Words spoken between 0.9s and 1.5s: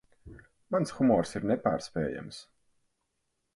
humors ir